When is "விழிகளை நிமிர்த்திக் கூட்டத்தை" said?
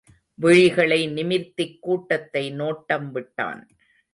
0.41-2.51